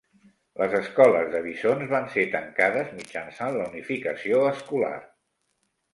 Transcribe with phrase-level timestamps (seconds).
[0.61, 4.95] Les escoles de bisons van ser tancades mitjançant la unificació escolar.